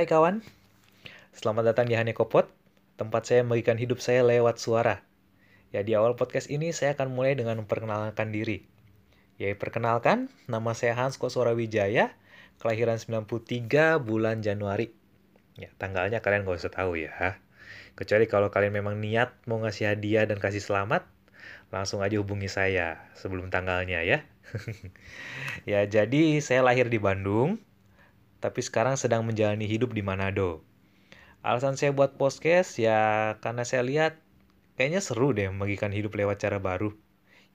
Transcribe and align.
Hai 0.00 0.08
kawan, 0.08 0.40
selamat 1.36 1.76
datang 1.76 1.84
di 1.84 1.92
Hanekopot, 1.92 2.48
tempat 2.96 3.28
saya 3.28 3.44
membagikan 3.44 3.76
hidup 3.76 4.00
saya 4.00 4.24
lewat 4.24 4.56
suara. 4.56 5.04
Ya 5.76 5.84
di 5.84 5.92
awal 5.92 6.16
podcast 6.16 6.48
ini 6.48 6.72
saya 6.72 6.96
akan 6.96 7.12
mulai 7.12 7.36
dengan 7.36 7.60
memperkenalkan 7.60 8.32
diri. 8.32 8.64
Ya 9.36 9.52
perkenalkan, 9.52 10.32
nama 10.48 10.72
saya 10.72 10.96
Hans 10.96 11.20
Koswara 11.20 11.52
Wijaya, 11.52 12.16
kelahiran 12.64 12.96
93 12.96 14.00
bulan 14.00 14.40
Januari. 14.40 14.88
Ya 15.60 15.68
tanggalnya 15.76 16.24
kalian 16.24 16.48
gak 16.48 16.64
usah 16.64 16.72
tahu 16.72 16.96
ya. 16.96 17.36
Kecuali 17.92 18.24
kalau 18.24 18.48
kalian 18.48 18.80
memang 18.80 19.04
niat 19.04 19.36
mau 19.44 19.60
ngasih 19.60 19.92
hadiah 19.92 20.24
dan 20.24 20.40
kasih 20.40 20.64
selamat, 20.64 21.04
langsung 21.68 22.00
aja 22.00 22.16
hubungi 22.16 22.48
saya 22.48 23.04
sebelum 23.20 23.52
tanggalnya 23.52 24.00
ya. 24.00 24.24
ya 25.76 25.84
jadi 25.84 26.40
saya 26.40 26.64
lahir 26.64 26.88
di 26.88 26.96
Bandung, 26.96 27.60
tapi 28.40 28.64
sekarang 28.64 28.96
sedang 28.96 29.22
menjalani 29.28 29.68
hidup 29.68 29.92
di 29.92 30.00
Manado. 30.00 30.64
Alasan 31.44 31.76
saya 31.76 31.92
buat 31.92 32.16
podcast 32.16 32.80
ya 32.80 33.36
karena 33.44 33.64
saya 33.68 33.84
lihat 33.84 34.20
kayaknya 34.80 35.04
seru 35.04 35.36
deh 35.36 35.48
membagikan 35.52 35.92
hidup 35.92 36.16
lewat 36.16 36.40
cara 36.40 36.56
baru. 36.56 36.96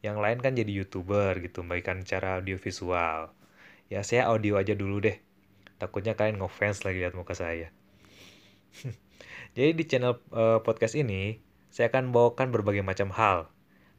Yang 0.05 0.17
lain 0.21 0.37
kan 0.45 0.53
jadi 0.53 0.69
youtuber 0.69 1.41
gitu, 1.41 1.65
membagikan 1.65 2.05
cara 2.05 2.37
audiovisual. 2.37 3.33
Ya 3.89 4.05
saya 4.05 4.29
audio 4.29 4.61
aja 4.61 4.77
dulu 4.77 5.01
deh. 5.01 5.17
Takutnya 5.81 6.13
kalian 6.13 6.37
ngefans 6.37 6.85
lagi 6.85 7.01
lihat 7.01 7.17
muka 7.17 7.33
saya. 7.33 7.73
jadi 9.57 9.73
di 9.73 9.83
channel 9.89 10.21
uh, 10.29 10.61
podcast 10.61 10.93
ini, 10.93 11.41
saya 11.73 11.89
akan 11.89 12.13
bawakan 12.13 12.53
berbagai 12.53 12.85
macam 12.85 13.09
hal. 13.09 13.49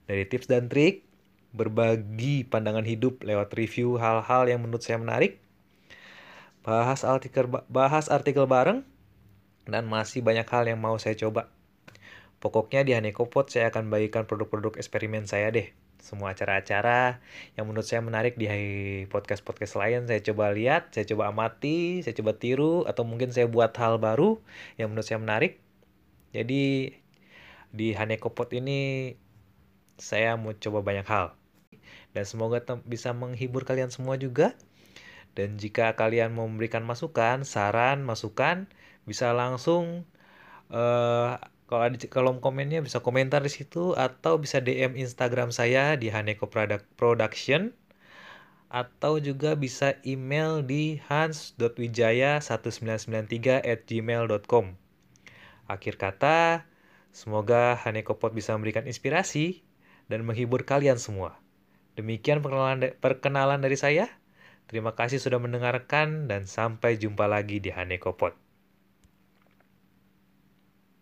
Dari 0.07 0.23
tips 0.27 0.47
dan 0.47 0.71
trik, 0.71 1.03
berbagi 1.51 2.47
pandangan 2.47 2.87
hidup 2.87 3.27
lewat 3.27 3.55
review 3.59 3.99
hal-hal 3.99 4.47
yang 4.47 4.63
menurut 4.63 4.87
saya 4.87 5.03
menarik, 5.03 5.43
bahas 6.67 7.07
artikel 7.07 7.47
bahas 7.71 8.11
artikel 8.11 8.43
bareng, 8.51 8.83
dan 9.71 9.87
masih 9.87 10.21
banyak 10.27 10.47
hal 10.51 10.67
yang 10.67 10.83
mau 10.83 10.99
saya 10.99 11.15
coba. 11.15 11.55
Pokoknya 12.43 12.83
di 12.83 12.93
Hanekopot 12.93 13.49
saya 13.49 13.71
akan 13.71 13.89
bagikan 13.89 14.27
produk-produk 14.27 14.75
eksperimen 14.77 15.31
saya 15.31 15.49
deh. 15.55 15.71
Semua 16.03 16.37
acara-acara 16.37 17.23
yang 17.57 17.67
menurut 17.67 17.87
saya 17.89 18.05
menarik 18.05 18.37
di 18.37 18.47
podcast-podcast 19.09 19.75
lain 19.81 20.01
saya 20.07 20.21
coba 20.21 20.53
lihat, 20.53 20.93
saya 20.93 21.09
coba 21.09 21.33
amati, 21.33 22.05
saya 22.05 22.15
coba 22.19 22.37
tiru, 22.37 22.85
atau 22.85 23.03
mungkin 23.09 23.33
saya 23.33 23.49
buat 23.49 23.73
hal 23.79 24.03
baru 24.03 24.39
yang 24.77 24.93
menurut 24.93 25.07
saya 25.09 25.23
menarik. 25.23 25.59
Jadi 26.37 26.93
di 27.73 27.89
Hanekopot 27.97 28.53
ini 28.53 29.15
saya 29.97 30.37
mau 30.37 30.53
coba 30.53 30.85
banyak 30.85 31.07
hal. 31.09 31.33
Dan 32.13 32.25
semoga 32.29 32.61
bisa 32.85 33.17
menghibur 33.17 33.65
kalian 33.65 33.89
semua 33.89 34.21
juga. 34.21 34.53
Dan 35.37 35.61
jika 35.61 35.93
kalian 36.01 36.33
mau 36.33 36.49
memberikan 36.49 36.81
masukan, 36.83 37.45
saran, 37.45 38.01
masukan, 38.01 38.73
bisa 39.05 39.37
langsung 39.37 40.09
uh, 40.73 41.37
kalau 41.67 41.83
ada 41.83 41.99
kolom 42.09 42.39
komennya 42.41 42.81
bisa 42.81 43.05
komentar 43.05 43.43
di 43.43 43.51
situ 43.53 43.93
atau 43.99 44.39
bisa 44.41 44.61
DM 44.65 44.97
Instagram 44.97 45.53
saya 45.53 45.97
di 45.99 46.09
Haneko 46.09 46.49
Production 46.97 47.75
atau 48.67 49.23
juga 49.23 49.55
bisa 49.55 49.95
email 50.03 50.59
di 50.63 50.99
hans.wijaya1993 51.07 53.63
at 53.63 53.87
gmail.com 53.87 54.75
Akhir 55.67 55.99
kata, 55.99 56.63
semoga 57.11 57.75
Hanekopot 57.75 58.31
bisa 58.31 58.55
memberikan 58.55 58.87
inspirasi 58.87 59.67
dan 60.07 60.23
menghibur 60.23 60.63
kalian 60.63 61.03
semua. 61.03 61.43
Demikian 61.99 62.39
perkenalan 63.03 63.59
dari 63.59 63.75
saya. 63.75 64.07
Terima 64.67 64.99
kasih 64.99 65.23
sudah 65.23 65.39
mendengarkan 65.39 66.27
dan 66.27 66.51
sampai 66.51 66.99
jumpa 66.99 67.31
lagi 67.31 67.63
di 67.63 67.71
Hanekopot. 67.71 68.46